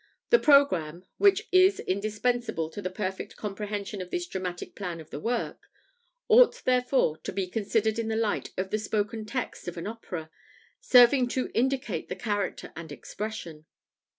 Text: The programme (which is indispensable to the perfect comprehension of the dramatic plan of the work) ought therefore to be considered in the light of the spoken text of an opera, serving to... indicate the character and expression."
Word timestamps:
The 0.31 0.39
programme 0.39 1.05
(which 1.19 1.47
is 1.51 1.79
indispensable 1.79 2.71
to 2.71 2.81
the 2.81 2.89
perfect 2.89 3.35
comprehension 3.37 4.01
of 4.01 4.09
the 4.09 4.19
dramatic 4.27 4.73
plan 4.73 4.99
of 4.99 5.11
the 5.11 5.19
work) 5.19 5.67
ought 6.27 6.63
therefore 6.65 7.17
to 7.17 7.31
be 7.31 7.45
considered 7.47 7.99
in 7.99 8.07
the 8.07 8.15
light 8.15 8.49
of 8.57 8.71
the 8.71 8.79
spoken 8.79 9.27
text 9.27 9.67
of 9.67 9.77
an 9.77 9.85
opera, 9.85 10.31
serving 10.79 11.27
to... 11.27 11.51
indicate 11.53 12.09
the 12.09 12.15
character 12.15 12.73
and 12.75 12.91
expression." 12.91 13.67